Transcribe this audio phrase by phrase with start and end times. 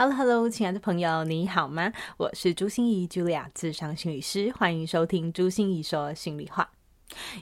[0.00, 1.92] Hello，Hello，亲爱的朋友，你好吗？
[2.16, 6.70] 我是朱心怡，Julia，咨商心理师，欢迎收听朱心怡说心里话。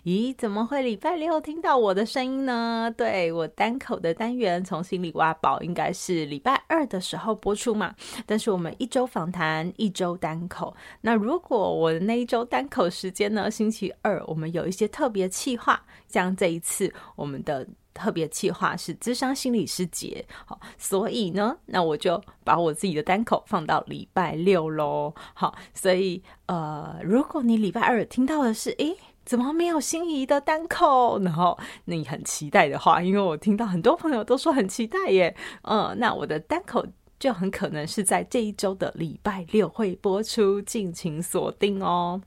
[0.03, 2.93] 咦，怎么会礼拜六听到我的声音呢？
[2.97, 7.95] 对，我单口的单元从心里挖宝，应该是礼拜二的时候播出嘛。
[8.27, 10.75] 但是我们一周访谈，一周单口。
[11.03, 13.49] 那如果我的那一周单口时间呢？
[13.49, 17.65] 星期二我们有一些特别企划，像这一次我们的。
[17.99, 25.13] 特别企划是咨商心理师节，好，所以呢，那我就把我自己的单口放到礼拜六喽。
[25.35, 31.19] 好，所以呃，如果你礼拜二听到的是，诶，怎么没有心仪的单口？
[31.19, 36.87] 然后你很期待的话，因为我听到很多朋友都说很期待耶，嗯，那我的单口
[37.19, 42.23] 就很可能是在这一周的礼拜六会播出，敬请锁定哦。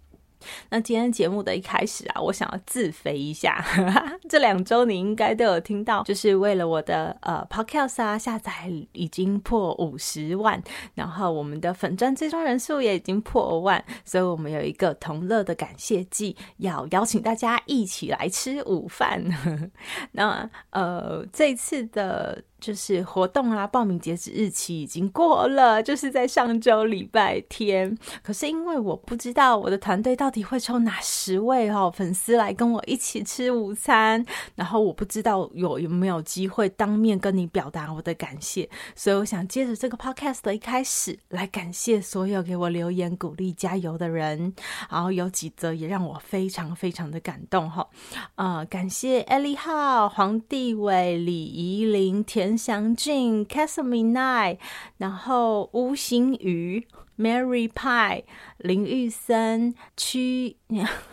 [0.69, 3.63] 那今天节目的一开始啊，我想要自肥一下。
[4.29, 8.51] 这两周你应该都有听到，就是为了我的呃 Podcast 啊，下载
[8.93, 10.61] 已经破五十万，
[10.95, 19.23] 然后我们的粉钻追踪人数也已经破万，所以我们有一个同乐的感谢祭，要邀请大家一起来吃午饭。
[20.13, 22.43] 那呃，这次的。
[22.61, 27.97] 就是活动啊，报名截止日期已经过了，就是在上周礼拜天。
[28.21, 44.53] 可是因为我不知道我的团队到底会抽哪十位哦粉丝来跟我一起吃午餐，然后我不知道有有没有机会当面跟你表达我的感谢，所以我想借着这个 podcast 的一开始来感谢所有给我留言鼓励加油的人，
[44.87, 47.87] 然后有几则也让我非常非常的感动哈，
[48.35, 52.50] 呃，感谢艾利浩、黄帝伟、李怡玲、田。
[52.51, 54.57] 陈祥俊、Casamine Night，
[54.97, 56.85] 然后吴新宇、
[57.17, 58.23] Mary Pie、
[58.57, 60.57] 林玉森、屈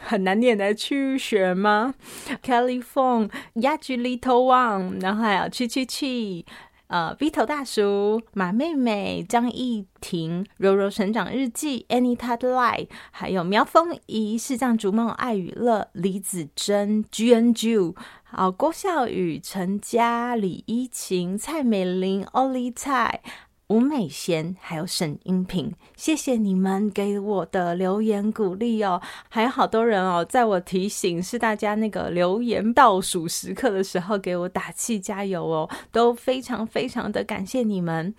[0.02, 1.94] 很难念的屈雪吗
[2.42, 6.44] ？California、y a j i Little one，然后还有七七七，
[6.88, 17.94] 呃，B 头大叔、马妹妹、张艺婷、柔柔成长日记、Anita Light，还有苗风仪、视障逐梦爱与乐、李子珍、GNG。
[18.24, 23.20] 好，郭笑宇、陈佳、李依晴、蔡美玲、Ollie 蔡、
[23.68, 29.00] 吴美贤，还有沈英平，谢谢你们给我的留言鼓励哦。
[29.28, 38.14] 还有好多人哦，在我提醒是大家那个留言倒数时刻的时候，给我打气加油哦，都非常非常的感谢你们。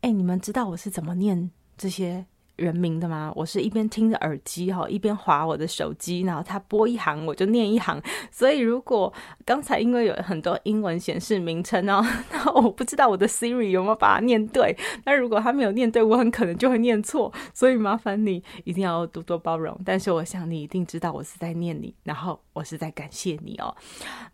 [0.00, 2.26] 哎，你们知道我是怎么念这些？
[2.58, 3.32] 人名的吗？
[3.36, 8.02] 我是一边听着耳机哈，一边划我的手机，然后他播一行我就念一行。
[8.32, 9.12] 所以如果
[9.44, 14.76] 刚才因为有很多英文显示名称哦， 那我不知道我的 Siri 有没有把它念对。
[15.04, 17.32] 那如果他没有念对，我很可能就会念错。
[17.54, 19.78] 所以麻烦你一定要多多包容。
[19.84, 23.72] 但是我想你一定知道我是在念你，然后我是在感谢你哦。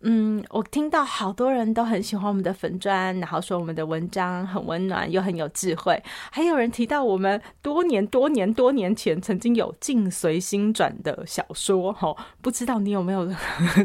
[0.01, 6.03] 嗯，我听到好多人都很喜欢我们的粉砖，然后说我们的文章很温暖又很有智慧，
[6.33, 8.09] 还有人提到我们多年。
[8.15, 13.29] 多年多年前曾经有《境随心转》的小说，哈，不知道你有没有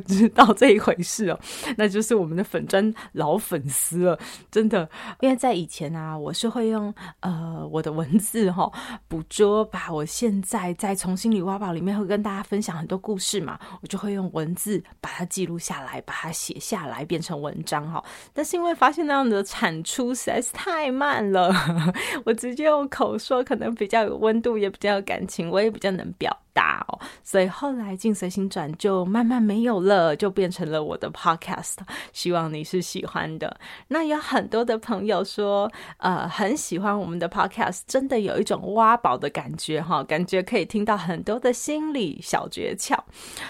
[0.06, 1.40] 知道这一回事哦？
[1.78, 4.20] 那就是我们的粉砖老粉丝了，
[4.52, 4.88] 真的。
[5.22, 8.72] 因为在以前啊，我是会用呃我的文字哈
[9.08, 18.04] 捕捉，把我现在在从心里挖宝里面会跟大家分享很多故事嘛，我就会用文字把它记录下来，把它写下来变成文章哈。
[18.32, 21.52] 但是因为发现那样的产出实在是太慢了，
[22.26, 24.19] 我直接用口说可能比较有。
[24.20, 26.36] 温度也比较有感情，我也比较能表。
[26.60, 31.78] 达哦，所以后来境随心转就慢慢没有了，就变成了我的 podcast。
[32.12, 33.58] 希望你是喜欢的。
[33.88, 42.98] 那有很多的朋友说，呃，很喜欢我们的 podcast，真的有一种挖宝的感觉哈，感觉可以听到很多的心理小诀窍。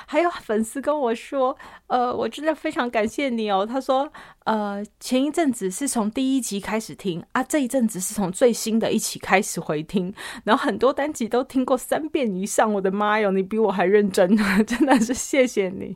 [0.06, 1.58] 还有粉丝跟我说，
[1.88, 3.66] 呃，我真的非常感谢你哦。
[3.66, 4.08] 他说，
[4.44, 10.14] 呃，前一阵子是从第一集开始听啊，这一阵子是从最新的一起开始回听，
[10.44, 12.99] 然后很多单集都听过三遍以上，我的。
[13.00, 14.28] 妈哟，你比我还认真，
[14.68, 15.96] 真的是谢谢你。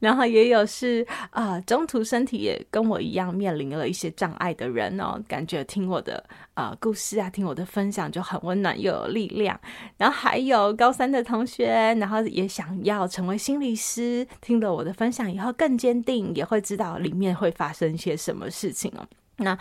[0.00, 6.22] 然后也有是啊、中途身体也跟我一样面临了一些障碍的人哦，感觉听我的
[6.54, 9.58] 啊、故事啊，听我的分享就很温暖又有力量。
[9.96, 11.66] 然后还有高三的同学，
[12.00, 19.06] 然后也想要成为心理师，听了我的分享以后更坚定，也会知道里面会发生些什么事情哦。
[19.36, 19.56] 那。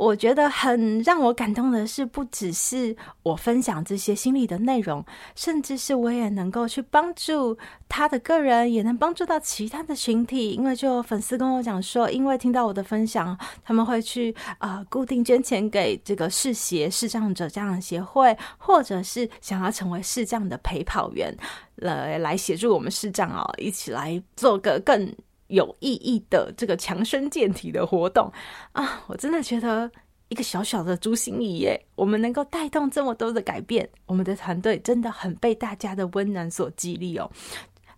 [0.00, 5.04] 我觉得很让我感动的是，不只是我分享这些心理的内容，
[5.36, 10.52] 甚至是我也能够去帮助他的个人，也能帮助到其他的群体。
[10.52, 21.36] 因为就有粉丝跟我讲说，因为听到我的分享，他们会去呃固定捐钱给这个视协视障者家长协会，或者是想要成为视障的陪跑员，
[21.74, 25.14] 来来协助我们视障哦，一起来做个更。
[25.50, 28.32] 有意义的这个强身健体的活动
[28.72, 29.90] 啊，我真的觉得
[30.28, 37.30] 一个小小的朱心怡耶，我们能够带动这么多的改变，我们的团队真的很被大家的温暖所激励哦，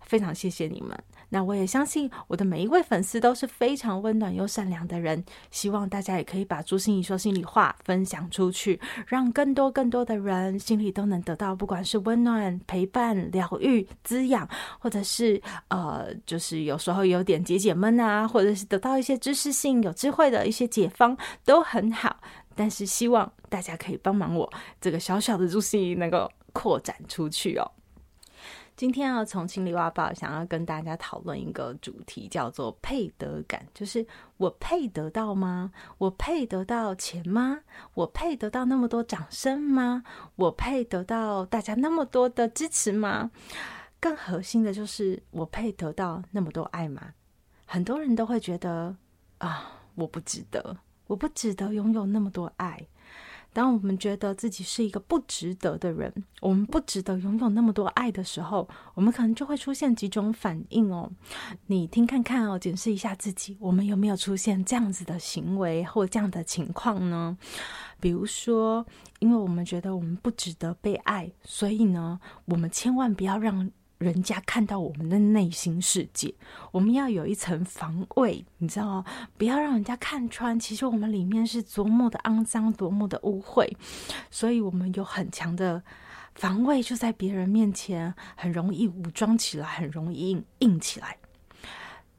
[0.01, 0.99] 非常谢谢你们。
[1.35, 14.47] 那我也相信我的每一位粉丝都是非常温暖又善良的人，希望大家也可以把朱心怡说心里话分享出去，让更多更多的人心里都能得到，不管是温暖、陪伴、疗愈、滋养，
[14.79, 22.19] 或者是呃，就是有时候有点解解闷啊，或者是得到一些知识性、有智慧的一些解方都很好。
[22.55, 27.73] 但是希望大家可以帮忙我这个小小的朱心怡能够扩展出去哦。
[28.75, 34.05] 今天要从心里挖宝，想要跟大家讨论一个主题，叫做配得感，就是
[34.39, 35.71] 我配得到吗？
[35.99, 37.61] 我配得到钱吗？
[37.95, 40.03] 我配得到那么多掌声吗？
[40.37, 43.31] 我配得到大家那么多的支持吗？
[44.01, 47.13] 更核心的就是我配得到那么多爱吗？
[47.67, 48.97] 很多人都会觉得
[49.39, 50.77] 啊，我不值得，
[51.07, 52.89] 我不值得拥有那么多爱。
[53.53, 61.11] 当我们觉得自己是一个不值得的人，我们不值得拥有那么多爱的时候，我们可能就会出现几种反应哦。
[61.67, 67.37] 你听看看哦，检视一下自己，我们有没有出现这样子的行为或这样的情况呢？
[68.01, 68.87] 比如说，
[69.19, 73.71] 因为我们觉得我们不值得被爱，所以呢，我们千万不要让。
[74.03, 76.35] 人家看到我们的内心世界，
[76.73, 79.05] 我们要有一层防卫，你知道，
[79.39, 83.73] 不要让人家看穿，其实我们里面是多么的肮脏，多么的污秽，
[84.31, 85.83] 所以我们有很强的
[86.35, 91.17] 防卫，就在别人面前很容易武装起来，很容易硬硬起来。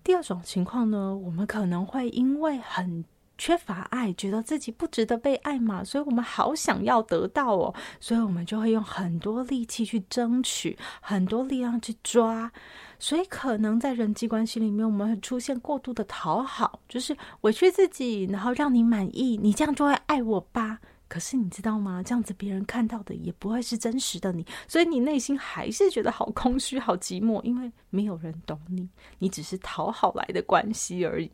[0.03, 3.03] 第二种情况呢，我们可能会因为很。
[3.44, 12.50] 缺乏爱，觉得自己不值得被爱嘛，所以我们好想要得到哦，所以我们就会用很多力气去争取，很多力量去抓，
[12.98, 20.80] 所以可能在人际关系里面，我们会出现过度的讨好，就是委屈自己，然后让你满意，你这样就会爱我吧。
[21.10, 22.01] 可是你知道吗？
[22.01, 28.88] 这样子别人看到的也不会是真实的你，所以你内心还是觉得好空虚、好寂寞，因为没有人懂你，
[29.19, 31.30] 你只是讨好来的关系而已，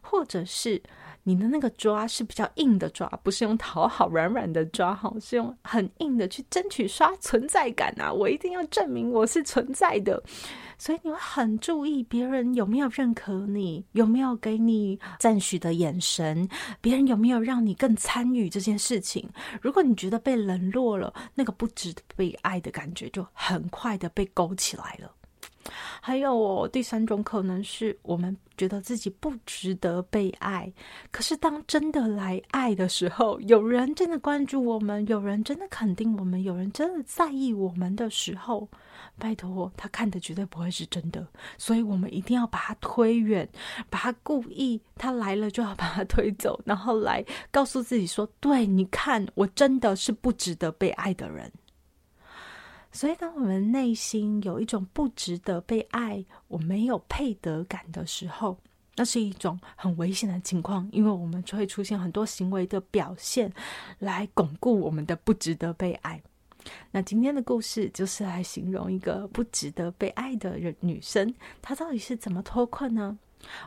[0.00, 0.82] 或者是。
[1.24, 8.12] 你的那个抓是比较硬的抓，不是用讨好软软的抓，哈，是用很硬的去争取刷存在感啊！
[8.12, 10.20] 我一定要证明我是存在的，
[10.78, 16.48] 所以你会很注意别人有没有认可你，有没有给你赞许的眼神，
[16.80, 19.28] 别人有没有让你更参与这件事情。
[19.60, 25.14] 如果你觉得被冷落了，那个不值得被爱的感觉就很快的被勾起来了。
[26.00, 30.72] 还有哦，第三种可能是我们觉得自己不值得被爱，
[31.10, 38.68] 可是当真的来爱的时候，有人真的关注我们，有人真的肯定我们，有人真的在意我们的时候，
[39.18, 41.26] 拜托，他看的绝对不会是真的，
[41.56, 43.48] 所以我们一定要把他推远，
[43.88, 51.50] 把他故意，他来了就要把他推走，然后来告诉自己说：对，你看，我真的是不值得被爱的人。
[52.92, 58.58] 所以，当我们内心有一种不值得被爱、我没有配得感的时候，
[58.96, 63.50] 那是一种很危险的情况，因为我们就会出现很多行为的表现，
[63.98, 66.22] 来巩固我们的不值得被爱。
[66.90, 73.18] 那今天的故事就是来形容一个不值得被爱的人女生，她到底是怎么脱困呢？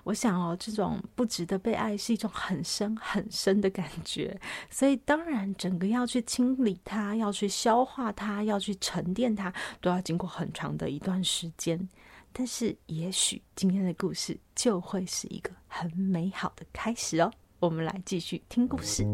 [0.03, 4.39] 我想哦，这种不值得被爱是一种很深很深的感觉，
[4.70, 11.88] 所以当然整个要去清理它，要去消化它，要去沉淀它，都要经过很长的一段时间。
[12.32, 17.32] 但是也许今天的故事就会是一个很美好的开始哦。
[17.60, 19.05] 我们来继续听故事。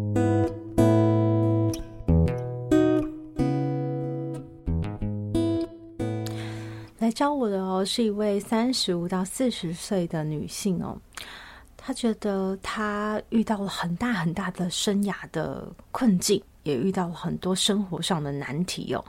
[7.01, 10.95] 来教我的哦，是一位三十五到四十岁的女性哦。
[11.75, 19.03] 她觉得她遇到了很大很大的生涯的困境，也遇到了很多生活上的难题哦。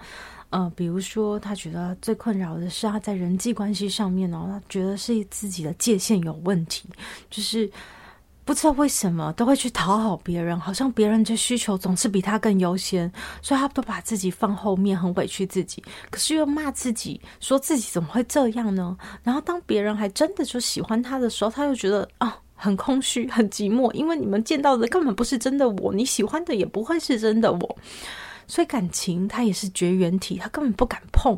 [0.48, 6.88] 呃，比如说，她觉得最困扰的是她在人际关系上面哦，她觉得是自己的界限有问题，
[7.28, 7.70] 就是。
[8.44, 18.96] 不知道为什么都会去讨好别人，好像别人的需求总是比他更优先，所以他都把自己放后面，很委屈自己，可是又骂自己，说自己怎么会这样呢？
[19.22, 22.38] 然后当别人还真的就喜欢他的时候，他又觉得啊。
[22.54, 27.76] 很空虚、很寂寞，因为你们见到的根本不是真的我，你喜欢的也不会是真的我，
[28.46, 31.36] 所以感情它也是绝缘体，他根本不敢碰。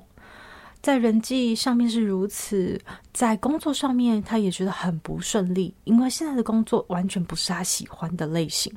[0.84, 2.78] 在人际上面是如此，
[3.10, 8.70] 在工作上面他也觉得很不顺利，因为现在的工作完全不是他喜欢的类型。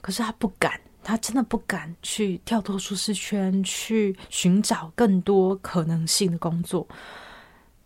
[0.00, 6.86] 可是他不敢，他真的不敢去跳脱舒适圈，去寻找更多可能性的工作。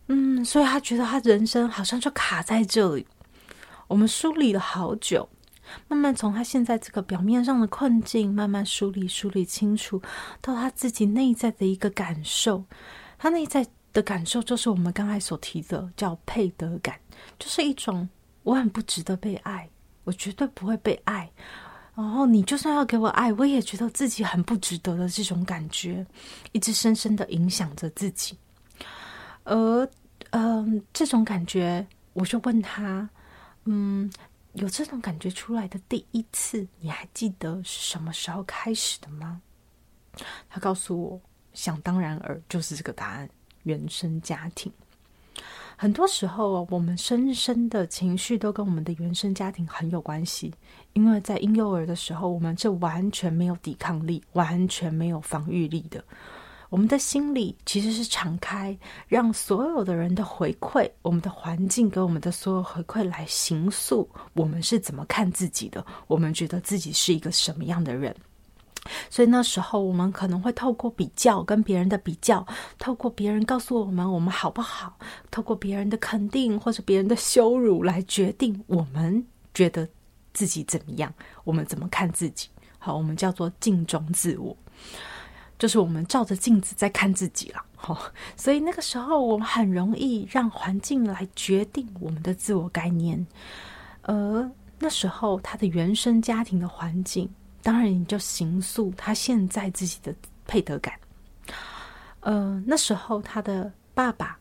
[0.05, 3.07] 嗯，所以他觉得他人生好像就卡在这里。
[3.87, 5.27] 我们梳理了好久，
[5.87, 9.99] 慢慢从他现在这个表面上的困境，慢慢梳理梳理清楚，
[10.41, 12.63] 到他自己内在的一个感受。
[13.17, 16.99] 他内在的感受就是我们刚才所提的，叫配得感，
[17.39, 18.07] 就是一种
[18.43, 19.67] 我很不值得被爱，
[20.03, 21.29] 我绝对不会被爱。
[21.95, 26.05] 然后你就算要给我爱，我也觉得自己很不值得的这种感觉，
[26.51, 28.37] 一直深深的影响着自己。
[29.43, 29.89] 而
[30.31, 33.09] 嗯、这种感觉，我就问他，
[33.65, 34.11] 嗯，
[34.53, 39.41] 有这种感觉出来的第一次，你还记得是什么时候开始的吗？
[40.49, 41.19] 他告诉我。
[41.57, 43.27] 想当然尔，就是这个答案。
[43.63, 44.71] 原生家庭，
[45.75, 50.53] 很多时候我们深深的情绪都跟我们的原生家庭很有关系。
[50.93, 56.01] 因为在婴幼儿的时候，我们是完全没有抵抗力，完全没有防御力的。
[56.69, 58.77] 我们的心里其实是敞开，
[59.09, 68.15] 让所有的人的回馈，我们的环境给我们的所有回馈来形塑我们是怎么看自己的，我们觉得自己是一个什么样的人。
[69.09, 72.45] 所以那时候，我们可能会透过比较，跟别人的比较，
[72.77, 74.97] 透过别人告诉我们我们好不好，
[75.31, 79.87] 透过别人的肯定或者别人的羞辱来决定我们觉得
[80.33, 82.49] 自己怎么样，我们怎么看自己。
[82.79, 84.55] 好，我们叫做镜中自我，
[85.57, 87.63] 就是我们照着镜子在看自己了。
[87.75, 93.25] 好，所以那个时候，我们很容易让环境来决定我们的自我概念，
[94.03, 94.49] 而
[94.79, 97.29] 那时候他的原生家庭的环境。
[97.61, 100.13] 当然，你就形塑他现在自己的
[100.45, 100.93] 配得感。
[102.21, 104.37] 呃，那时候他的爸爸，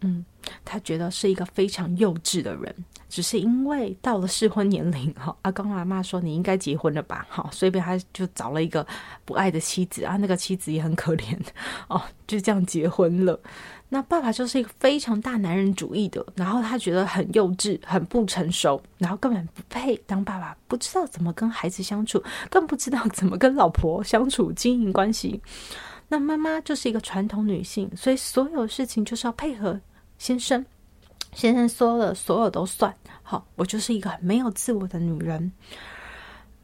[0.00, 0.24] 嗯，
[0.64, 2.74] 他觉得是一个非常幼稚的人，
[3.08, 8.86] 只是因为到了适婚年龄，哈，阿公阿妈说你应该结婚了吧，哈，所以被他就找了一个
[9.24, 11.38] 不爱的妻子啊，那个妻子也很可怜，
[11.88, 13.38] 哦，就这样结婚了。
[13.92, 25.42] 那爸爸就是一个非常大男人主义的，然后他觉得很幼稚、很不成熟，然后根本不配当爸爸，不知道怎么跟孩子相处，更不知道怎么跟老婆相处、经营关系。
[26.06, 29.80] 那妈妈就是一个传统女性，所以所有事情就是要配合
[30.18, 30.64] 先生，
[31.34, 32.94] 先生说了所有都算。
[33.22, 35.50] 好，我就是一个很没有自我的女人。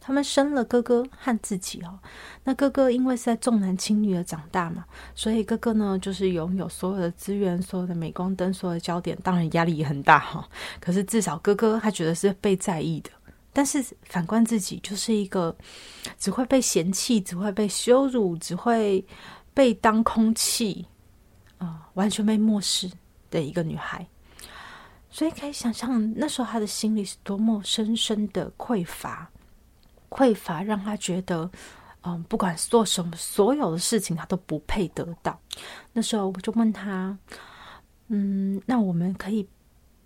[0.06, 1.98] 他们生了哥哥和自己哦，
[2.44, 4.84] 那哥哥因为是在重男轻女的长大嘛，
[5.16, 10.48] 所以哥哥呢就是拥有所有的资源、所有的镁光灯、所有的焦点，当然压力也很大哈。
[10.78, 13.10] 可是至少哥哥他觉得是被在意的，
[13.52, 15.52] 但是反观自己就是一个
[16.18, 19.04] 只会被嫌弃、只会被羞辱、只会
[19.52, 20.86] 被当空气
[21.58, 22.88] 啊、完全被漠视
[23.28, 24.06] 的一个女孩。
[25.10, 29.28] 所以可以想象那时候他的心里是多么深深的匮乏。
[30.08, 31.50] 匮乏让他觉得，
[32.02, 35.38] 嗯，不管做什么，所有的事情他都不配得到。
[35.92, 37.18] 那时候我就问他，
[38.08, 39.48] 嗯，那我们可以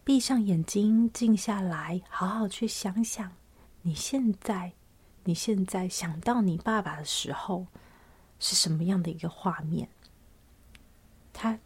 [0.05, 3.31] 闭上眼睛，静下来，好好去想想，
[3.83, 4.73] 你现在，
[5.25, 7.67] 你现在想到你爸爸的时候
[8.39, 9.89] 是什么样的一个画面？
[11.33, 11.59] 他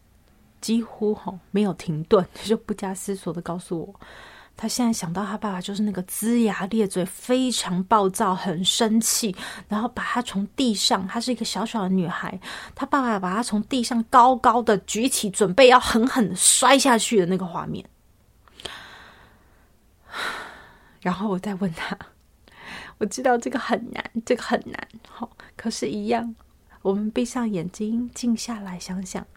[0.61, 3.99] 几乎吼没有停顿，就不加思索的告诉我。
[4.57, 9.35] 他现在想到他爸爸就是那个龇牙咧嘴、非常暴躁、很生气，
[9.67, 12.39] 然后把他从地上，她是一个小小的女孩，
[12.73, 17.85] 他爸爸把她从地上高高的举起，准备要狠狠摔下去的那个画面。
[21.01, 21.97] 然后我再问他，
[22.97, 26.33] 我知道这个很难，这个很难，好，可是，一样，
[26.81, 29.27] 我们闭上眼睛，静下来想想，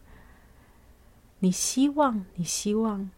[1.40, 3.10] 你希望，你希望。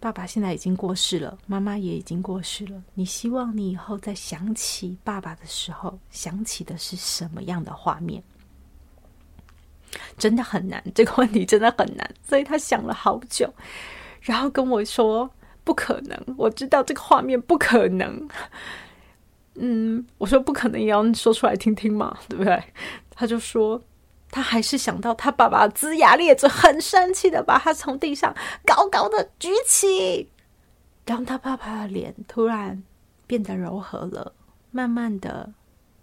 [0.00, 2.80] 爸爸现在已经过世了，妈妈也已经过世了。
[2.94, 8.22] 你希望你以后再想起爸爸的时候，想起的是什么样的画面？
[10.16, 12.08] 真的很难，这个问题真的很难。
[12.22, 13.52] 所以他想了好久，
[14.20, 15.28] 然后跟我说
[15.64, 18.28] ：“不可能，我知道这个画面不可能。”
[19.60, 22.62] 嗯，我说：“不可能，也要说出来听听嘛，对不对？”
[23.10, 23.82] 他就说。
[24.30, 30.28] 他还是想到他爸爸龇牙咧嘴，很生气的把他从地上高高的举起，
[31.06, 32.82] 让他爸爸的脸突然
[33.26, 34.32] 变得柔和了，
[34.70, 35.50] 慢慢的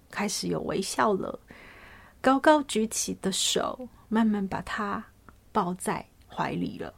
[0.10, 1.39] 开始有微笑了，
[2.20, 5.03] 高高举起的手慢慢把他
[5.51, 6.94] 抱在怀里了。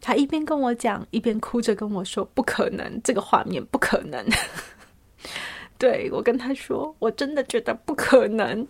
[0.00, 4.24] 他一边跟我讲，一边哭着跟我说：“不可能，这个画面不可能。”
[5.78, 8.66] 对，我跟他说：“我真的觉得不可能，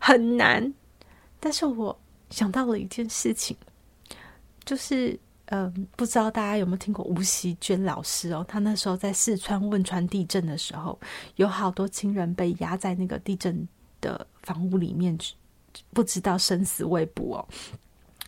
[0.00, 0.74] 很难。”
[1.40, 1.98] 但是我
[2.30, 3.56] 想到了一件事情，
[4.64, 8.44] 就是，嗯、不知道大家有没有听过吴锡娟老师哦？
[8.48, 10.98] 他那时候在四川汶川地震的时候，
[11.36, 13.66] 有好多亲人被压在那个地震
[14.00, 15.16] 的房屋里面，
[15.92, 17.48] 不知道生死未卜哦。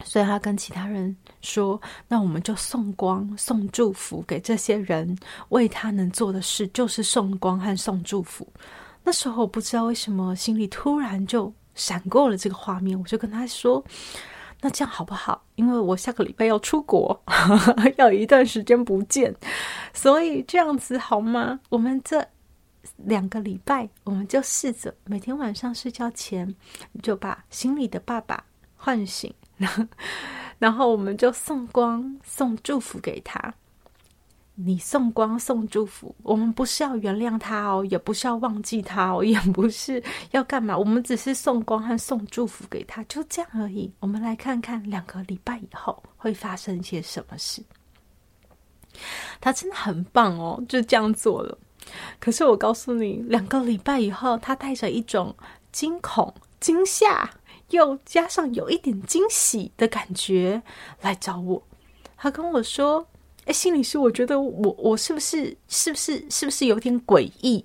[0.02, 5.14] 所以他跟其他人说：“那我们就送光、送祝福给这些人，
[5.50, 8.50] 为他能做的事就是送光和送祝福。”
[9.04, 13.84] 那时候我不知道为什么心里突然就闪过了这个画面，我就跟他说
[14.60, 15.44] ：“那这样好不好？
[15.54, 17.22] 因为我下个礼拜要出国，
[17.96, 19.34] 要一段时间不见，
[19.94, 21.60] 所以这样子好吗？
[21.68, 22.26] 我们这
[22.96, 26.54] 两个礼拜，我们就试着每天晚上睡觉前，
[27.02, 28.44] 就把心里的爸爸
[28.76, 29.32] 唤醒。
[30.58, 33.54] ”然后我们就送光、送祝福给他。
[34.64, 40.02] 你送光、送祝福，我们不是要原谅他哦，也不是要忘记他哦，也不是
[40.32, 40.76] 要干嘛。
[40.78, 43.92] 我们只是送光和送祝福给他，就这样而已。
[44.00, 47.62] 我们来看看两个礼拜以后会发生些什么事。
[49.40, 51.56] 他真的很棒哦，就这样做了。
[52.18, 55.34] 可是我告诉你，两个礼拜以后，他带着一种
[55.72, 57.30] 惊恐、惊吓。
[57.70, 60.60] 又加上有一点惊喜的感觉
[61.02, 61.62] 来找我，
[62.16, 63.06] 他跟我说
[63.46, 67.64] ：“哎，心理师，我觉得我我是不是是不是是不是有点诡异？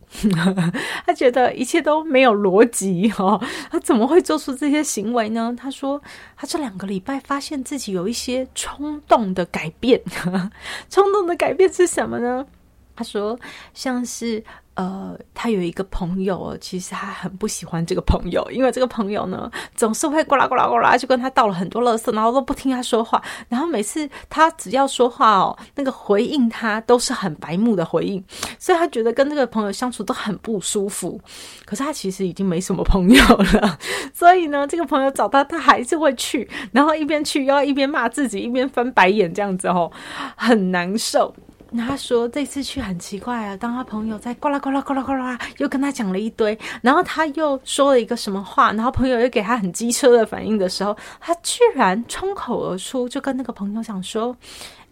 [1.06, 3.40] 他觉得一切都没有逻辑哦，
[3.70, 6.02] 他怎么会做出这些行为呢？”他说
[6.36, 10.02] ：“他这两个礼拜发现自己有一些冲动的改变，
[10.90, 12.46] 冲动的改变是什么呢？”
[12.96, 13.38] 他说
[13.74, 14.44] ：“像是。”
[14.76, 23.24] 呃，他有一个朋友，其实他很不喜欢这个朋友，因为这个朋友呢，总是会呱啦呱啦呱啦，就跟他倒了很多垃圾，然后都不听他说话。
[23.48, 28.22] 然后每次他只要说话哦，那个回应他都是很白目的回应，
[28.60, 31.22] 所以他觉得跟这个朋友相处都很不舒服。
[31.64, 33.80] 可是他其实已经没什么朋友了，
[34.14, 39.90] 所以呢，这个朋友找他，他还是会去，然后一边去又要一边骂自己，一边翻白眼，这样子哦，
[40.36, 41.34] 很难受。
[41.76, 54.36] 他说这次去很奇怪啊，当他朋友在呱啦呱啦呱啦呱啦，又跟他讲了一堆，然后他又说了一个什么话，然后朋友又给他很机车的反应的时候，他居然冲口而出，就跟那个朋友讲说：“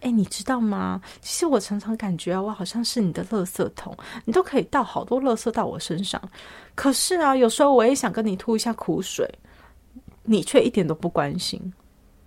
[0.02, 1.00] 哎，你知道吗？
[1.22, 6.22] 其实我常常感觉，我好像是你的垃圾桶，你都可以倒好多垃圾到我身上，
[6.76, 9.30] 可是啊，有时候我也想跟你吐一下苦水，
[10.24, 11.74] 你却一点都不关心，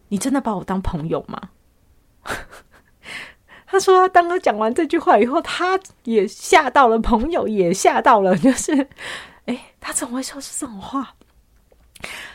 [0.08, 1.40] 你真的把我当朋友吗？”
[3.76, 8.88] 他说：“当他讲完这句话以后，他也吓到了，朋友也吓到了，就是，
[9.44, 11.14] 哎，他怎么会说出这种话？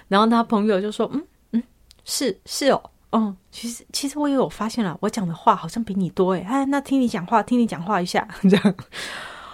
[0.08, 1.64] 然后他朋友就说：‘嗯嗯，
[2.06, 6.46] 是是哦，嗯，其实其实我也有发现了，我讲的话好像比你多诶。
[6.48, 8.76] 哎，那听你讲话，听你讲话一下， 这样。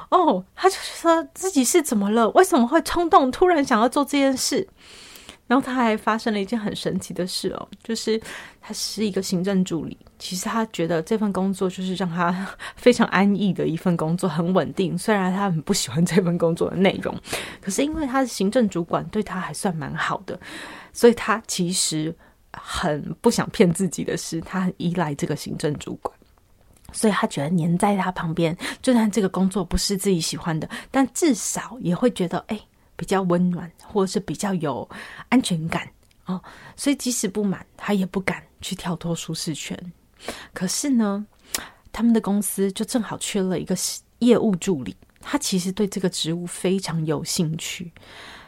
[0.09, 2.29] 哦，他就说自己是怎么了？
[2.31, 4.67] 为什么会冲动，突然想要做这件事？”
[5.47, 8.21] 然后他还发生了一件很神奇的事哦，就是
[8.59, 9.97] 他是一个行政助理。
[10.19, 14.97] 其实他觉得这份工作就是让他 非常安逸的一份工作，很稳定。
[14.97, 17.17] 虽然他很不喜欢这份工作的内容，
[17.61, 20.37] 可是因为他的行政主管对他还算蛮好的，
[20.91, 22.13] 所以他其实
[22.51, 26.13] 很不想骗自己的是，他很依赖这个行政主管，
[26.91, 32.59] 所以他觉得黏在他旁边，就算这个工作不是自己喜欢的，但至少也会觉得哎。
[32.97, 34.89] 比较温暖，或者是比较有
[35.29, 35.87] 安全感
[36.25, 36.41] 哦，
[36.75, 39.79] 所以即使不满，他也不敢去跳脱舒适圈。
[40.53, 41.25] 可是呢，
[41.93, 43.73] 他们的公司就正好缺了一个
[44.19, 47.93] 业务助理，他其实对这个职务非常有兴趣。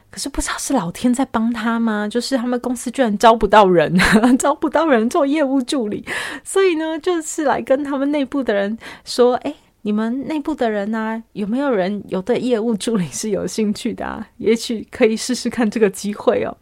[0.10, 2.08] 可是不知道是老天在帮他吗？
[2.08, 3.96] 就是他们公司居然招不到人，
[4.40, 6.04] 招不到人做业务助理，
[6.44, 14.28] 所以呢，就是来跟他们内部的人说：“哎。”你们内部的人啊，有没有人有对业务助理是有兴趣的啊？
[14.38, 16.58] 也许可以试试看这个机会哦。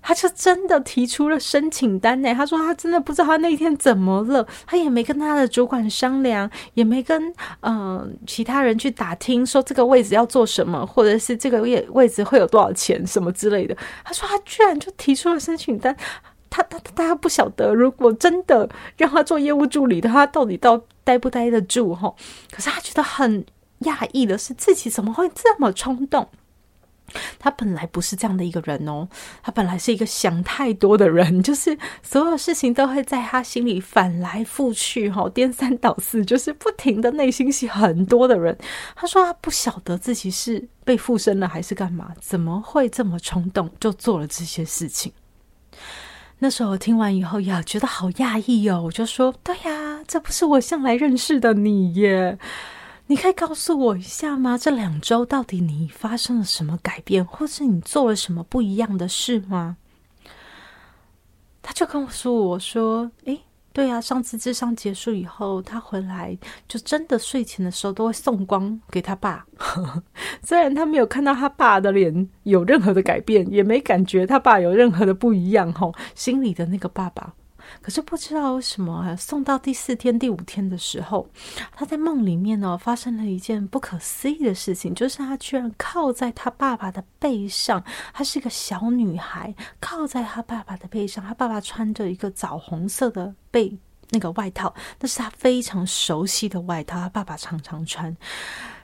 [0.00, 2.32] 他就真的提出了申请单呢。
[2.32, 7.20] 他说他真的不知道他那天怎么了，他也没跟他的主管商量，也没跟
[7.62, 13.76] 嗯、其他人去打听说这个位置要做什么，或者是这个位位置会有多少钱什么之类的。
[14.04, 15.96] 他说他居然就提出了申请单。
[16.56, 22.14] 他他大家不晓得，如果真的让他做业务助理的话，他到底到待不待得住齁？
[22.50, 23.44] 可是他觉得很
[23.80, 26.28] 讶异的是，自己怎么会这么冲动？
[27.38, 29.08] 他本来不是这样的一个人哦，
[29.40, 38.58] 他本来是一个想太多的人， 就是所有事情都会在他心里反来覆去，齁，颠三倒四，就是不停的内心戏很多的人。
[38.96, 45.12] 他说他不晓得自己是被附身了还是干嘛，怎么会这么冲动就做了这些事情？
[46.38, 48.82] 那时候我听完以后呀，觉得好讶异哦。
[48.84, 52.38] 我就说：“对呀，这不是我向来认识的你耶。
[53.06, 54.58] 你可以告诉我一下吗？
[54.58, 59.78] 这两周到底你发生了什么改变，或是你做了什么不一样的事吗？”
[61.62, 63.40] 他就跟我说：“我说，诶。”
[63.76, 66.34] 对啊，上次智商结束以后，他回来
[66.66, 69.44] 就真的睡前的时候都会送光给他爸。
[70.42, 77.34] 虽然他没有看到他爸的脸有任何的改变，也没感觉他爸有任何的不一样，吼，心里的那个爸爸。
[77.82, 81.28] 可是不知道为什么，送到第四天、第五天的时候，
[81.72, 87.82] 他在梦里面呢，发生了一件不可思议的事情，就是他居然靠在他爸爸的背上。
[88.12, 91.24] 她是一个小女孩，靠在他爸爸的背上。
[91.24, 93.76] 他爸爸穿着一个枣红色的背
[94.10, 98.16] 那个外套，那是他非常熟悉的外套，他爸爸常常穿。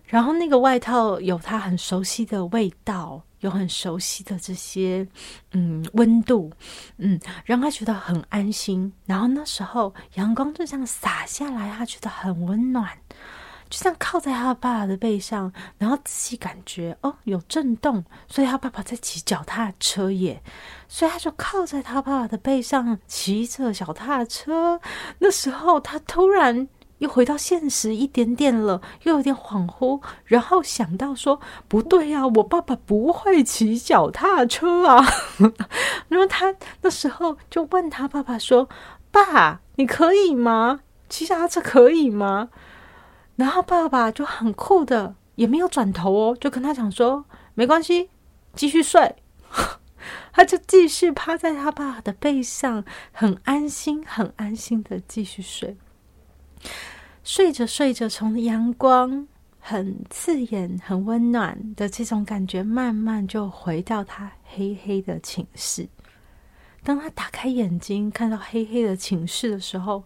[0.04, 3.22] 然后那个外套有他很熟悉的味道。
[3.42, 5.06] 有很熟悉的这些，
[5.52, 6.50] 嗯，温度，
[6.96, 8.92] 嗯，让他觉得很安心。
[9.04, 12.88] 然后那时候阳光就这样洒下来，他觉得很温暖，
[13.68, 20.42] 就这样靠在他爸爸的背上，然后仔细感觉哦，有震动，所以他爸爸在骑脚踏车耶，
[20.88, 24.80] 所以他就靠在他爸爸的背上骑着脚踏车。
[25.18, 26.68] 那时候他突然。
[27.02, 35.04] 又回到现实一点点了，又有点恍惚，然后想到说不对呀，我爸爸不会骑脚踏车啊。
[36.06, 38.68] 然后他那时候就问他爸爸说
[39.10, 40.80] ：“爸，你可以吗？
[41.08, 42.50] 骑脚踏车可以吗？”
[43.34, 48.10] 然后爸爸就很酷的，也没有转头哦，就跟他讲说：“没关系，
[48.54, 49.16] 继续睡。”
[50.32, 55.76] 他就继续趴在他爸爸的背上，很安心，很安心的继续睡。
[57.24, 59.28] 睡着睡着，从阳光
[59.60, 65.88] 很刺眼、很温暖的这种感觉，慢慢就回到他黑黑的寝室。
[66.82, 70.02] 当他打开眼睛，看到黑黑的寝室的时候，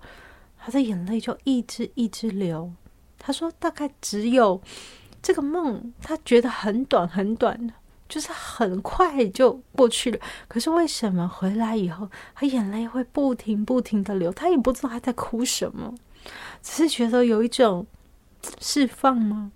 [0.59, 2.71] 他的眼泪就一直一直流。
[3.19, 4.61] 他说：“大概只有
[5.23, 7.73] 这个梦，他觉得很短很短的，
[8.11, 10.19] 就是很快就过去了。
[10.47, 14.31] 可是为什么回来以后，他眼泪会不停不停的流？
[14.31, 15.95] 他也不知道他在哭什么。”
[16.67, 17.87] 只是觉得有一种
[18.61, 19.53] 释放吗？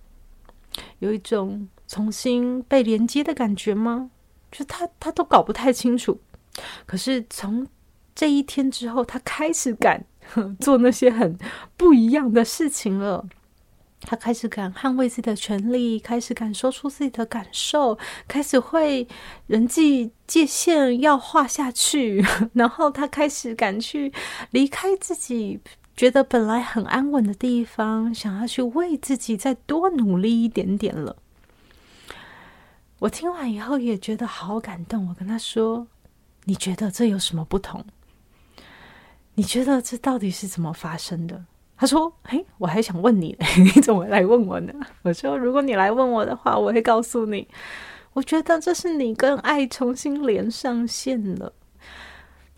[1.01, 4.12] 有一种重新被连接的感觉吗？
[4.53, 6.20] 就他他都搞不太清楚。
[6.87, 7.66] 可是从
[8.14, 10.05] 这一天之后，他开始敢
[10.61, 11.37] 做那些很
[11.77, 13.27] 不一样的事情了。
[14.03, 19.09] 他开始敢捍卫自己的权利，开始敢说出自己的感受，开始会
[19.49, 22.25] 人际界限要画下去。
[22.55, 24.12] 然后他开始敢去
[24.53, 25.59] 离开自己。
[26.00, 31.14] 觉得本来很安稳的地方，想要去为自己再多努力一点点了。
[33.00, 35.06] 我听完以后也觉得好感动。
[35.10, 35.86] 我跟他说
[36.44, 37.84] ：“你觉得这有什么不同？
[39.34, 41.44] 你觉得这到底是怎么发生的？”
[41.76, 44.72] 他说：“嘿，我还想问你， 你怎么来问我呢？”
[45.04, 47.46] 我说：“如果你来问我的话，我会告诉你。
[48.14, 51.52] 我觉得这是你跟爱重新连上线了。”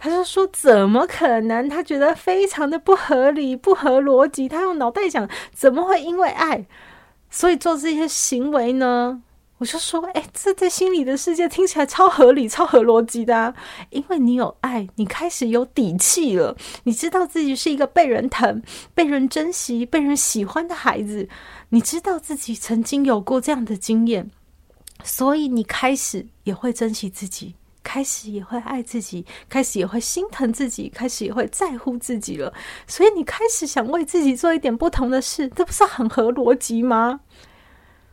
[0.03, 1.69] 他就说：“怎么可能？
[1.69, 4.49] 他觉得非常的不合理、不合逻辑。
[4.49, 6.67] 他用脑袋想，怎么会因为爱，
[7.31, 9.23] 所以做这些行为呢？”
[9.59, 13.55] 我就说：“哎，这在心理的世界听起来超合理、超合逻辑的啊！
[13.91, 16.57] 因为你有爱，你开始有底气了。
[16.83, 18.61] 你知道自己是一个被人疼、
[18.97, 21.29] 被人珍惜、被人喜欢的孩子。
[21.69, 24.29] 你知道自己曾经有过这样的经验，
[25.05, 32.53] 所以你开始也会珍惜自己。”开始也会爱自己，开始也会心疼自己，开始也会在乎自己了。
[32.87, 37.21] 所以你开始想为自己做一点不同的事，这不是很合逻辑吗？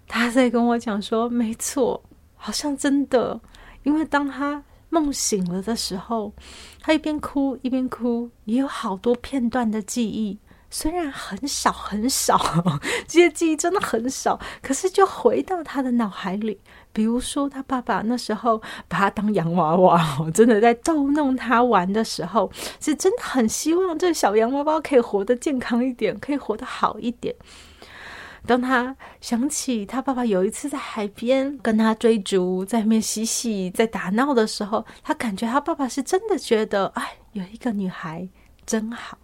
[0.08, 2.04] 他在跟我讲说：“没错，
[2.36, 3.40] 好像真的。”
[3.84, 6.34] 因为当他梦醒了的时候，
[6.82, 10.40] 他一边哭一边哭，也有好多片段的记忆，
[10.72, 12.38] 虽然很少很少，
[13.08, 16.60] 这些记忆真的很少，可是就回到他的脑海里。
[17.00, 27.34] 比如说，他爸爸那时候把他当洋娃娃，真的在逗弄他玩的时候，是真的很希望这小洋娃娃可以活得健康一点，可以活得好一点。
[28.46, 38.28] 当他想起他爸爸有一次在海边跟他追逐，在那边嬉戏，在打闹的时候，他感觉他爸爸是真的觉得，哎，有一个女孩
[38.66, 39.18] 真好。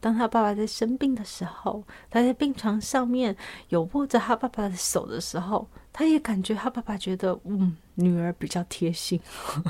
[0.00, 3.34] 当他爸爸在生病的时候，他在病床上面
[3.70, 5.66] 有握着他爸爸的手的时候。
[5.98, 9.18] 他也感觉他爸爸觉得，嗯，女儿比较贴心，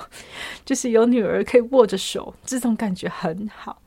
[0.67, 3.81] 就是有女儿可以握着手，这种感觉很好。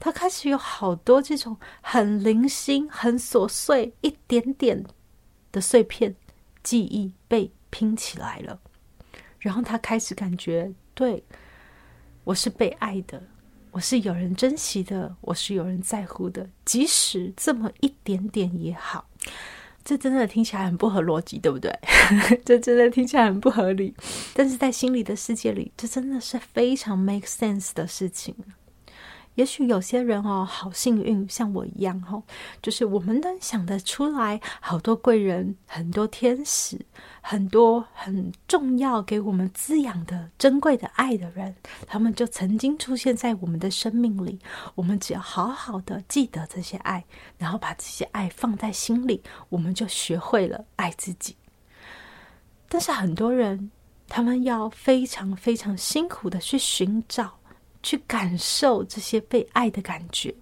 [0.00, 4.84] 他开始有好多这种很零星、很琐碎、一点点
[5.52, 6.12] 的碎片
[6.64, 8.58] 记忆被拼起来了，
[9.38, 11.22] 然后他开始感觉，对，
[12.24, 13.22] 我是被爱的，
[13.70, 19.08] 我是有人珍惜的，我是有人在乎的，即使这么一点点也好。
[19.86, 21.72] 这真的听起来很不合逻辑，对不对？
[22.44, 23.94] 这真的听起来很不合理，
[24.34, 28.34] 但是在心理的世界里，这真的是非常 make sense 的事情。
[29.36, 32.22] 也许有些人哦，好幸运，像我一样哦，
[32.60, 36.80] 就是我们能想得出来，好多贵人，很多天使，
[37.20, 41.54] 很多很重要给我们滋养的珍贵的爱的人，
[41.86, 44.38] 他们就曾经出现在我们的生命里。
[44.74, 47.04] 我们只要好好的记得这些爱，
[47.36, 51.36] 然后把这些爱放在心里，我们就学会了爱自己。
[52.68, 53.70] 但是很多人，
[54.08, 57.38] 他们要非常非常辛苦的去寻找。
[57.86, 60.34] 去感受这些被爱的感觉，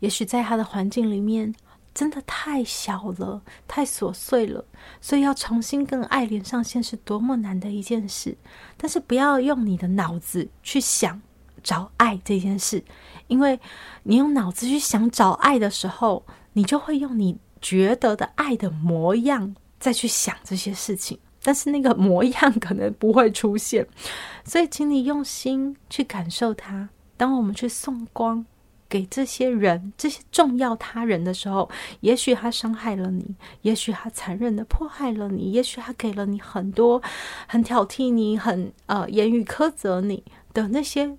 [0.00, 1.54] 也许在他的环境里面
[1.94, 4.64] 真的太小了，太琐碎了，
[5.00, 8.36] 所以要重新跟爱连上线是多么难的一件事。
[8.76, 11.22] 但是不要用你的脑子去想
[11.62, 12.82] 找爱这件事，
[13.28, 13.60] 因为
[14.02, 21.16] 你用脑子去想找爱的时候，你就会用你觉得的爱的模样再去想这些事情。
[21.42, 23.86] 但是那个模样可能不会出现，
[24.44, 26.88] 所以请你用心去感受它。
[27.16, 28.46] 当我们去送光
[28.88, 37.00] 给这些人、这些重要他人的时候，也许他伤害了你，也许他残忍的迫害了你，也许他给了你很多
[37.46, 40.24] 很挑剔你、很呃言语苛责你
[40.54, 41.16] 的那些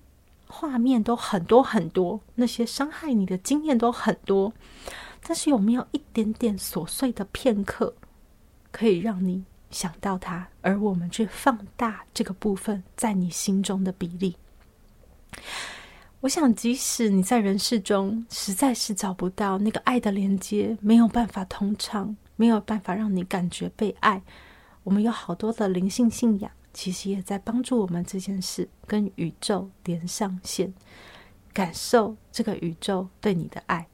[0.48, 4.52] 画面都很多很多，那些伤害你的经验都很多。
[5.24, 7.94] 但是有没有一点点琐碎的片刻，
[8.72, 14.36] 可以让你想到他，而我们去放大这个部分在你心中的比例。
[16.20, 24.22] 我想，即使你在人世中实在是找不到那个爱的连接，没有办法通畅，没有办法让你感觉被爱，
[24.84, 30.72] 我们有好多的灵性信仰，其实也在帮助我们这件事跟宇宙连上线，
[31.52, 33.84] 感受这个宇宙对你的爱。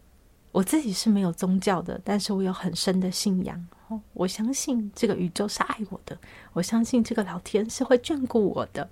[0.53, 3.67] 我自己是没有宗教的，但是我有很深的信仰。
[4.13, 6.19] 我相信这个宇宙是爱我的，
[6.53, 8.89] 我相信这个老天是会眷顾我的。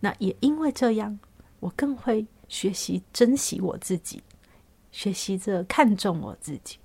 [0.00, 1.18] 那也因为这样，
[1.60, 4.22] 我更会学习珍惜我自己，
[4.90, 6.78] 学习着看重我自己。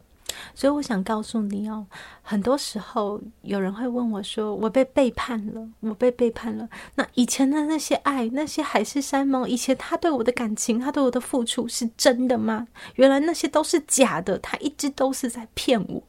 [0.53, 1.85] 所以我想告诉你哦，
[2.21, 12.67] 很多时候有人会问我说：“我被背叛了，我被背叛了。”那以前的那些爱，那些海誓山盟，以前他对我的感情，他对我的付出是真的吗？
[12.95, 16.03] 原来那些都是假的，他一直都是在骗我。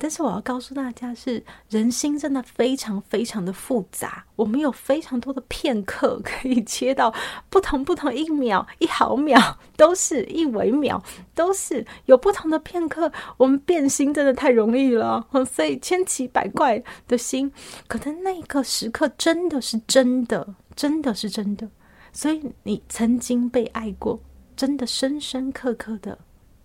[0.00, 4.24] 但是我要告诉大家是，人心真的非常非常的复杂。
[4.34, 7.14] 我们有非常多的片刻可以切到
[7.50, 9.38] 不同不同一秒一毫秒，
[9.76, 11.02] 都是一微秒，
[11.34, 13.12] 都是有不同的片刻。
[13.36, 17.52] 我们变心真的太容易了，所以千奇百怪的心，
[17.86, 21.68] 可能那个时刻真的是真的，真的是真的。
[22.10, 24.18] 所以你曾经被爱过，
[24.56, 26.18] 真的深深刻刻的，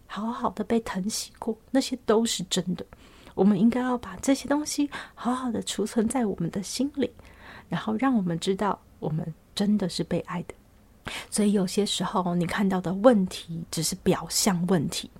[0.08, 2.86] 好好的被疼惜过，那些都是真的。
[3.36, 7.12] 我们应该要把这些东西好好的储存在我们的心里，
[7.70, 10.56] 然后让我们知道我们真的是被爱的。
[11.30, 15.12] 所以有些时候你看到的问题只是表象问题，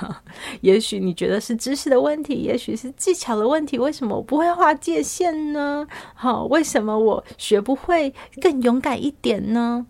[0.60, 3.78] 也许你觉得是知识的问题，也许是技巧的问题。
[3.78, 5.86] 为什么我不会画界线呢？
[6.14, 9.86] 好，为什么我学不会更勇敢一点呢？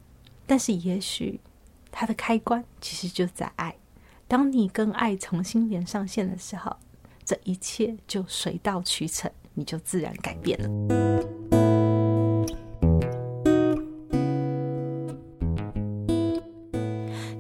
[0.47, 1.41] 但是也许
[1.91, 3.77] 它的开关其实就在爱。
[4.29, 6.77] 当你跟爱重新连上线的时候。
[7.25, 11.74] 这一切就水到渠成，你就自然改变了。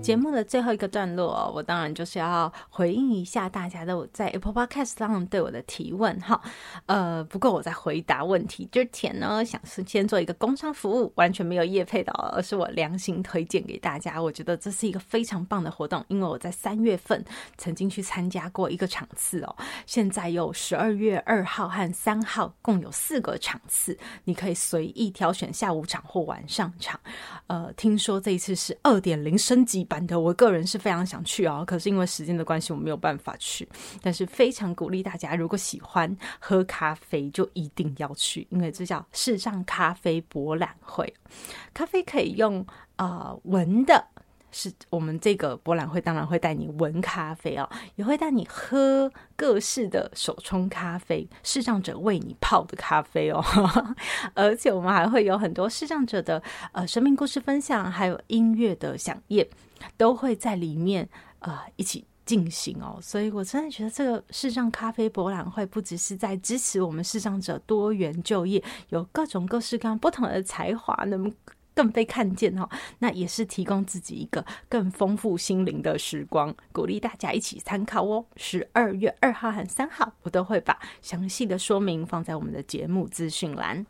[0.05, 6.38] 节目的最后一个段落哦，我当然就是要回应一下大家的在 Apple Podcast 上对我的提问哈。
[6.85, 14.21] 呃，不过我在回答问题之前呢，想是先做一个工商服务，完全没有业配的，而是我良心推荐给大家。
[14.21, 17.25] 我觉得这是一个非常棒的活动，因为我在三月份
[17.57, 19.57] 曾经去参加过一个场次哦。
[19.87, 27.01] 现在有十二月二号和三号，共有四个场次，你可以随意挑选下午场或晚上场。
[27.47, 29.94] 呃，听说这一次是二点零升级版。
[30.19, 33.69] 我个人是非常想去哦，可是因为时间的关系，我没有办法去。
[34.01, 41.13] 但是非常鼓励大家，如果喜欢喝咖啡，就一定要去，因为这叫时尚咖啡博览会。
[41.73, 42.65] 咖啡可以用
[42.97, 44.07] 呃闻的，
[44.55, 53.45] 是我们这个博览会当然会带你闻咖啡哦，也会带你喝各式的手冲咖啡，视障者为你泡的咖啡哦。
[54.35, 59.47] 而且我们还会有很多视障者的呃生命故事分享，还有音乐的饗宴。
[59.99, 61.07] 都会在里面
[61.40, 71.31] 呃一起进行哦，所以我真的觉得这个视障咖啡博览会不只是在支持我们视障者多元就业，有各种各式各样不同的才华，能
[71.75, 72.69] 更被看见哦。
[72.99, 78.25] 那也是提供自己一个更丰富心灵的时光，鼓励大家一起参考哦。
[78.37, 83.85] 十二月二号和三号，我都会把详细的说明放在我们的节目资讯栏。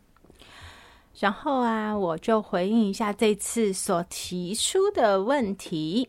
[1.20, 6.08] 然后啊，我就回应一下这次所提出的问题。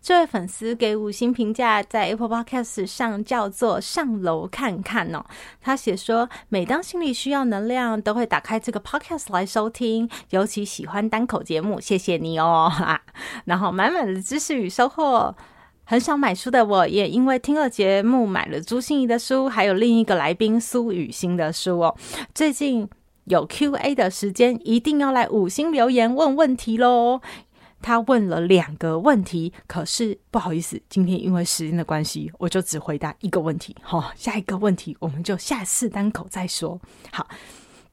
[0.00, 5.24] 这位粉丝给五星评价，在 Apple Podcast 上叫做“上楼看看”哦。
[5.60, 12.70] 他写说，每当心里需要能量，都会打开这个 Podcast 来收听，尤其喜欢单口节目，谢谢你哦。
[13.46, 15.34] 然后满满的知识与收获。
[15.84, 21.96] 很少买书的我，也因为听了节目，买了朱心怡的书，还有另一个来宾苏雨欣的书哦。
[22.34, 22.86] 最近
[23.24, 27.22] 有 Q&A 的时间，一定要来五星留言问问题喽。
[27.80, 33.76] 他问了两个问题，可是不好意思，今天因为时间的关系，我就只回答一个问题。
[33.82, 36.80] 好、哦，下一个问题我们就下次单口再说。
[37.12, 37.28] 好，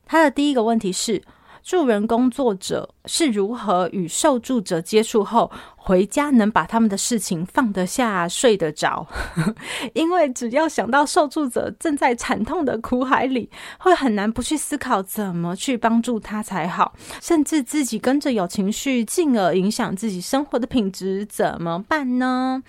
[0.06, 1.22] 他的第一个问题是。
[1.66, 9.08] 助人工作者是如何与受助者接触后，回家能把他们的事情放得下、睡得着？
[9.94, 13.50] 因为只要想到受助者正在惨痛的苦海里，
[13.80, 22.62] 会很难不去思考怎么去帮助他才好，甚至自己跟着有情绪，进而影响自己生活的品质，怎么办呢？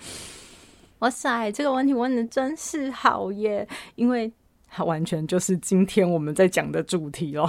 [0.99, 3.67] 哇塞，这个问题问得真是好耶！
[3.93, 4.33] 因为
[4.67, 7.47] 它完全就是今天我们在讲的主题哦。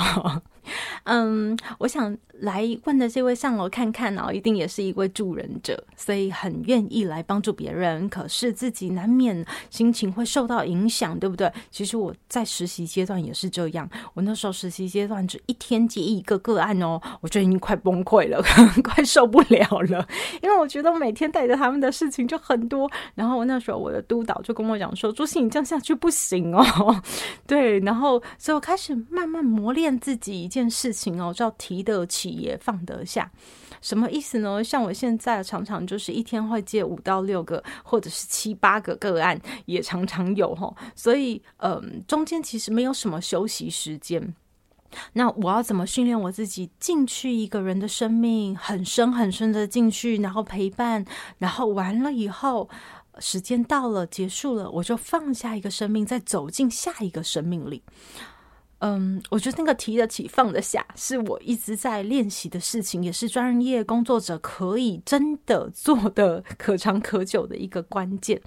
[1.04, 8.08] 嗯，我想来问的这位上楼看看哦，一定也是一位助人者，所以很愿意来帮助别人。
[8.08, 11.50] 可是自己难免心情会受到影响，对不对？
[11.70, 13.88] 其实我在实习阶段也是这样。
[14.12, 18.42] 我那时候实习阶段只一天接一个个案哦，我就已经快崩溃了，
[18.84, 20.06] 快受不了了。
[20.42, 22.90] 因为我觉得每天带着他们的事情就很多。
[23.14, 26.62] 然后那时候我的督导就跟我讲说：“朱芯，你这样下去不行哦。
[27.46, 30.48] ”对，然后所以我开始慢慢磨练自己一。
[30.48, 33.30] 件事情哦，叫提得起也放得下，
[33.80, 34.62] 什么意思呢？
[34.62, 40.74] 像我现在常常就是一天会接五到六个，或者是七八个个案，也常常有齁。
[40.94, 44.34] 所以，嗯，中间其实没有什么休息时间。
[45.12, 51.04] 那我要怎么训练我自己进去一个人的生命，很深很深的进去，然后陪伴，
[51.36, 52.68] 然后完了以后，
[53.18, 57.82] 时间到了，结束了，我就放下一个生命，再走进下一个生命里。
[58.80, 68.40] 嗯，我觉得那个提得起放得下，是我一直在练习的事情，也是专业工作者可以真的做的可长可久的一个关键。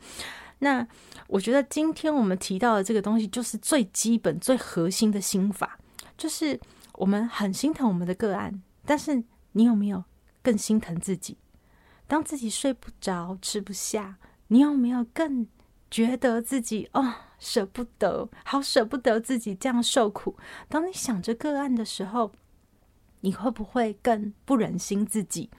[0.60, 0.88] 那
[1.28, 5.78] 我觉得今天我们提到的这个东西，就是最基本、最核心的心法，
[6.18, 6.60] 就是
[6.94, 10.04] 我们很心疼我们的个案，但是你有没有
[10.42, 11.38] 更心疼自己？
[12.08, 14.18] 当自己睡不着、吃不下，
[14.48, 15.46] 你有没有更
[15.92, 17.14] 觉得自己哦？
[17.38, 20.38] 舍不得，好舍不得自己这样受苦。
[20.70, 22.32] 当你想着个案的时候，
[23.22, 25.50] 你会不会更不忍心自己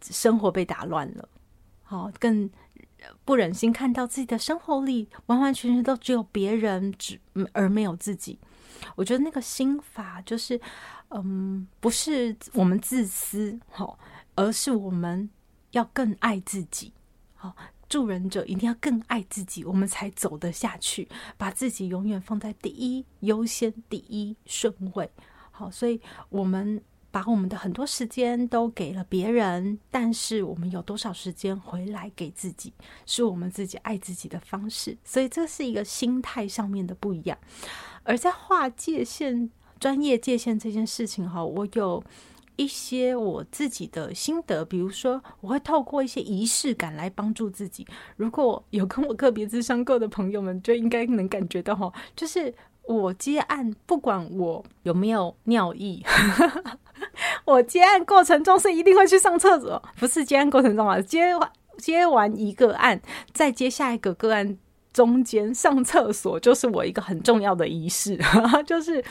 [0.00, 1.28] 生活被打乱了？
[1.84, 2.50] 好，更
[3.24, 7.20] 不忍心看到自己的生活里完完全全都只有别人，只
[7.52, 8.40] 而没有自己。
[8.96, 10.60] 我觉得那个心法就是，
[11.10, 13.96] 嗯，不是我们自私，好，
[14.34, 15.30] 而是我们
[15.70, 16.92] 要更爱自己，
[17.36, 17.54] 好。
[17.88, 21.08] 助人者一定要更爱自己，我们才走得下去。
[21.36, 25.10] 把自己永远放在第一优先、第一顺位。
[25.50, 32.72] 好，所以我们把我们的很多时间都给了别人，但是我们有多少时间回来给自己，
[33.06, 34.96] 是我们自己爱自己的方式。
[35.04, 37.38] 所以这是一个心态上面的不一样。
[38.02, 42.04] 而在划界限、专业界限这件事情，哈，我有。
[42.58, 47.86] 一些我自己的心得，比如说，我会透过一些仪式感来帮助自己。
[48.16, 56.04] 如果有跟我个别咨商过的朋友们，就应该能感觉到哈，就是我接案，不管我有没有尿意，
[57.46, 63.00] 我接案过程中是一定会去上厕所，不是接案过程中啊，接完接完一个案，
[63.32, 64.58] 再接下一个个案，
[64.92, 68.18] 中间上厕所就是我一个很重要的仪式，
[68.66, 69.04] 就是。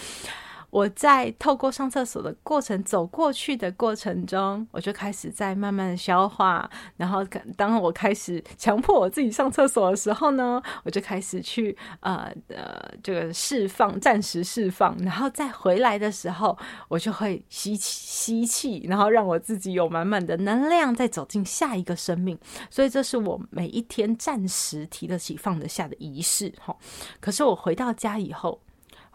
[0.78, 6.70] 我在透过上厕所的过程，走过去的过程中，我就开始在慢慢的消化。
[6.98, 14.96] 然后，当我开始强迫我自己上厕所的时候呢，我就开始去呃呃这个释放，暂时释放。
[15.00, 16.56] 然后再回来的时候，
[16.90, 22.38] 我就会吸吸气，然后让我自己有满满的能量，再走进下一个生命。
[22.70, 26.54] 所以，这是我每一天暂时提得起放得下的仪式。
[26.64, 26.78] 哈，
[27.20, 28.62] 可是我回到家以后。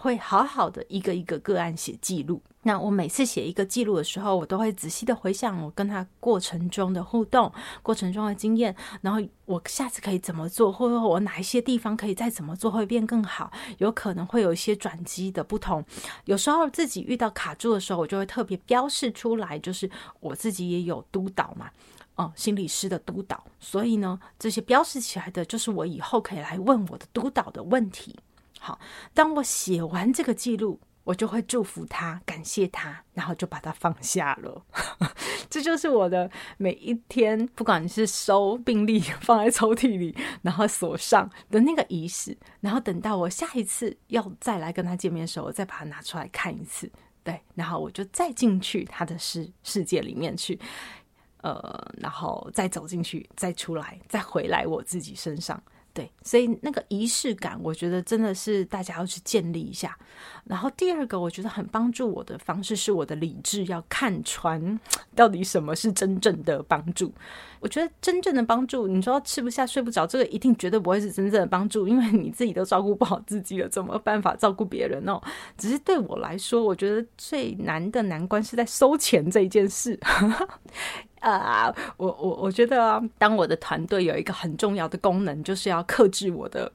[0.03, 2.43] 会好好的一个一个个案写记录。
[2.65, 15.85] 那我每次写一个记录的时候，我都会仔细的回想我跟他过程中的互动，过程中的经验，然后我下次可以怎么做，或者我哪一些地方可以再怎么做会变更好，有可能会有一些转机的不同。
[16.25, 19.89] 有时候自己遇到卡住的时候，我就会特别标示出来，就是
[20.19, 21.71] 我自己也有督导嘛，
[22.17, 28.17] 哦、心理师的督导，所以呢，这些标示起来的就是我以后可以来问我的督导的问题。
[28.63, 28.79] 好，
[29.13, 30.79] 当我写完这个记录。
[31.05, 34.65] 我就会祝福他，感谢他，然后就把他放下了。
[35.51, 46.89] 这就是我的每一天，不管是收病历放在抽屉里，然后锁上的那个仪式，然后等到我下一次要再来跟他见面的时候，我再把它拿出来看一次。
[47.25, 50.57] 对，然后我就再进去他的世世界里面去，
[51.39, 55.61] 呃，然后再走进去，再出来，再回来我自己身上。
[55.95, 59.95] 对，所以那个仪式感，我觉得真的是大家要去建立一下。
[60.45, 64.81] 然后第二个，我觉得很帮助我的方式是我的理智要看穿
[65.15, 67.13] 到底什么是真正的帮助。
[67.61, 75.21] 我觉得真正的帮助，你说吃不下、睡不着，这个一定绝对不会是真正的帮助，因为你自己都照顾不好自己了，怎么办法照顾别人哦？
[75.59, 80.01] 只是对我来说，我觉得最难的难关是在收钱这一件事。
[81.23, 86.71] 啊、我我我觉得，当我的团队有一个很重要的功能，就是要克制我的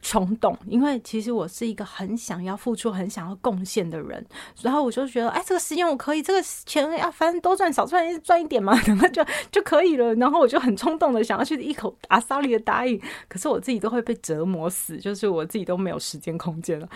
[0.00, 4.26] 冲动，因为其实我是一个很想要付出、很想要贡献的人，
[4.62, 16.88] 然后我就觉得，哎，这个时间我可以，这个钱要反正多赚少赚赚一点嘛，然后就就可以了，然后我就很冲动的想要去一口阿萨里的答应，可是我自己都会被折磨死，就是我自己都没有时间空间了，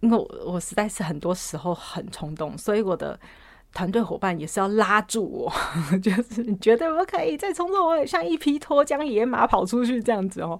[0.00, 3.20] 因为我我实在是很多时候很冲动，所以我的。
[3.72, 5.52] 团队伙伴也是要拉住我，
[6.02, 10.58] 就是你绝对不可以再冲动，我也像一匹脱缰野马跑出去这样子哦。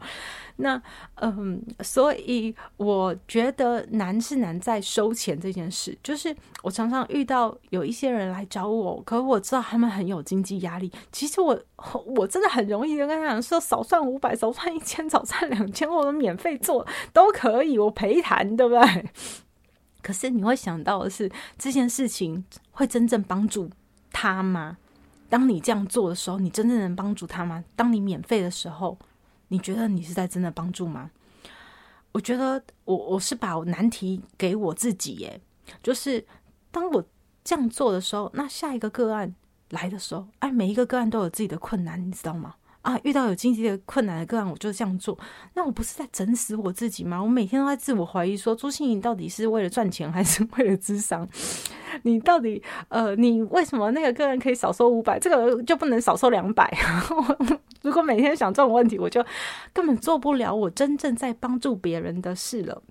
[0.57, 0.81] 那
[1.15, 5.97] 嗯，所以我觉得难是难在收钱这件事。
[6.03, 10.93] 就是我常常遇到有一些人来找我，可我知道他们很有经济压力。
[11.11, 11.59] 其实我
[12.15, 19.05] 我真的很容易就跟他讲说，少算五百，少算一千，少算两千，或者免费做都可以，我陪谈，对不对？
[20.03, 23.71] 可是你会想到的是，这件事情会真正帮助
[24.13, 24.77] 他吗？
[25.29, 27.63] 当你这样做的时候，你真正能帮助他吗？
[27.77, 28.99] 当你免费的时候，
[29.49, 31.11] 你觉得你是在真的帮助吗？
[32.13, 35.41] 我觉得我我是把难题给我自己耶，
[35.83, 36.27] 就是
[36.73, 37.05] 当我
[37.45, 39.33] 这样做的时候，那下一个个案
[39.69, 42.57] 来的时候，哎，每一个个案都有自己的困难，你知道吗？
[42.83, 45.19] 啊，遇到有经济的困难的个案，我就这样做。
[45.55, 47.23] 那我不是在整死我自己吗？
[47.23, 51.29] 我每天都在自我怀疑，说朱芯仪到底是为了赚钱，还是 为了智商？
[52.05, 56.73] 你到底呃，你为什么那个个案可以少收五百，这个就不能少收两百？
[57.83, 59.25] 如果每天想这种问题，我就
[59.73, 62.83] 根本做不了我真正在帮助别人的事了。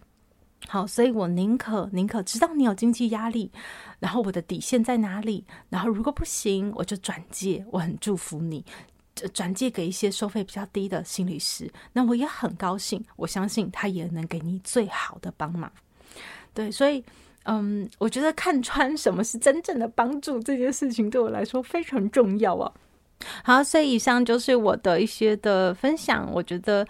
[0.68, 3.52] 好，所以我宁可宁可知道你有经济压力，
[4.00, 7.66] 然后我的底线在哪里，然后如果不行，我就转介。
[7.72, 8.64] 我很祝福你。
[9.30, 13.04] 转借给一些收费比较低的心理师，那我也很高兴。
[13.16, 15.72] 我相信他也能给你最好的帮忙。
[16.54, 17.04] 对，所以，
[17.44, 22.72] 嗯，我觉得看穿什么是真正的帮助这件事情，对我来说非常重要啊。
[23.44, 26.30] 好，所以以上就是我的一些的分享。
[26.32, 26.88] 我觉得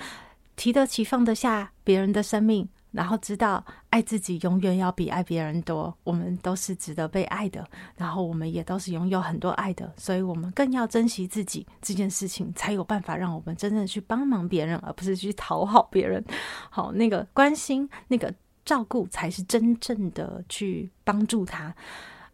[0.55, 2.67] 提得起放得下别人的生命。
[2.91, 16.23] 然后知道爱自己永远要比爱别人多，我们都是值得被爱的，然后我们也都是拥有很多爱的，所以我们更要珍惜自己这件事情，才有办法让我们真正去帮忙别人，而不是去讨好别人。
[16.69, 18.33] 好，那个关心、那个
[18.65, 21.75] 照顾，才是真正的去帮助他。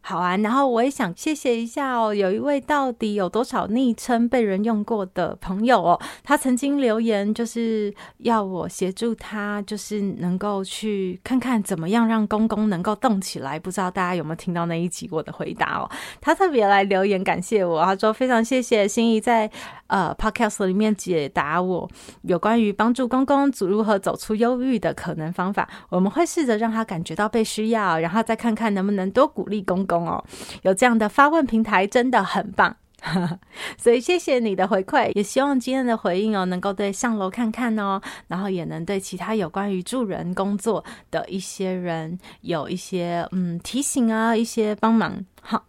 [0.07, 13.57] 好啊，然后我也想谢谢一下哦，有一位到底有多少昵称被人用过的朋友哦，他曾经留言就是要我协助他，就是能够去看看怎么样让公公能够动起来。
[13.57, 15.89] 不知道大家有没有听到那一集我的回答哦？
[16.21, 19.49] 他特别来留言感谢我，他说非常谢谢心仪在
[19.87, 21.89] 呃 Podcast 里面解答我
[22.21, 29.94] 有关于帮助公公如何走出忧郁的可能方法，我们会试着让他感觉到被需要，然后再看看能不能多鼓励公公。
[30.03, 30.23] 哦，
[30.63, 32.75] 有这样的发问平台真的很棒，
[33.77, 45.63] 所以谢谢你的回馈，也希望今天的回应哦，能够对上楼看看哦，然后也能对其他有关于助人工作的一些人有一些嗯提醒啊，一些帮忙，好。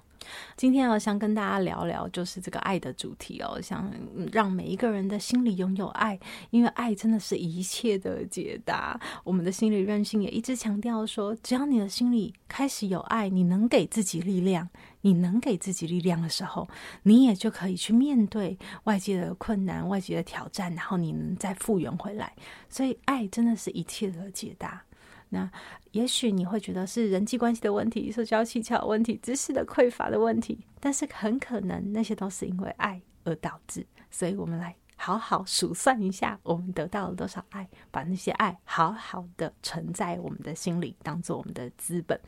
[0.56, 3.60] 今天我想跟大家聊聊，就是这个爱的主题哦。
[3.60, 3.90] 想
[4.32, 6.18] 让每一个人的心里拥有爱，
[6.50, 8.98] 因为爱真的是一切的解答。
[9.24, 14.68] 我们的心理韧性也一直强调说，只要你的心里开始有爱，你能给自己力量，
[15.02, 16.68] 你能给自己力量的时候，
[17.02, 22.32] 你也就可以去面对外界的困难、外界的挑战，然后你能再复原回来。
[22.68, 24.85] 所以，爱真的是一切的解答。
[25.28, 25.50] 那
[25.90, 33.86] 也许你会觉得是人际关系的问题、社交技巧问题、知识的匮乏的问题，但是很可能那些都是因为爱而导致。
[34.10, 42.18] 所以，我们来好好数算一下，我们得到了多少爱，把那些爱好好的存在我们的心里，当做我们的资本。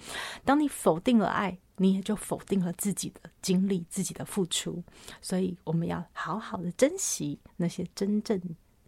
[0.44, 4.82] 当你否定了爱，你也就否定了自己的经历、自己的付出。
[5.22, 8.38] 所以，我们要好好的珍惜那些真正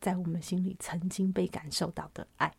[0.01, 2.53] 在我们心里曾经被感受到的爱。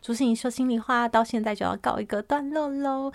[0.00, 3.12] 朱芯仪说心里话，到现在就要告一个段落喽。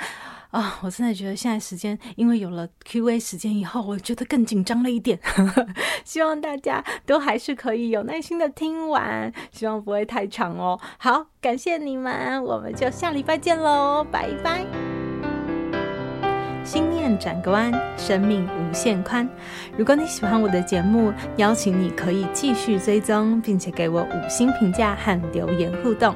[0.51, 5.19] 啊、我真的觉得现在时间，因为有了 Q&A 时间以后，我觉得更紧张了一点。
[6.03, 10.79] 希望大家都还是可以有耐心的听完，希望不会太长哦。
[10.97, 14.65] 好，感谢你们，我们就下礼拜见喽，拜拜。
[16.63, 19.27] 心念转个弯，生命无限宽。
[19.77, 26.15] 如果你喜欢我的节目，邀请你可以继续追踪，并且给我五星评价和留言互动。